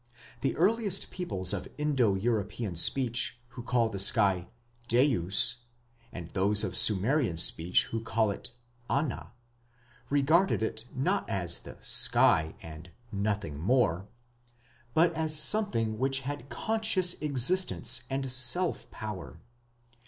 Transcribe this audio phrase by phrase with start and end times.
[0.41, 4.47] The earliest peoples of Indo European speech who called the sky
[4.87, 5.57] "dyeus",
[6.11, 8.51] and those of Sumerian speech who called it
[8.89, 9.33] "ana",
[10.09, 14.07] regarded it not as the sky "and nothing more",
[14.95, 19.39] but as something which had conscious existence and "self power".